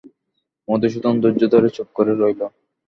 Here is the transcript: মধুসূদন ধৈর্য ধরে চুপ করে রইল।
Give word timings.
মধুসূদন 0.67 1.15
ধৈর্য 1.21 1.41
ধরে 1.53 1.67
চুপ 1.75 1.87
করে 1.95 2.11
রইল। 2.13 2.41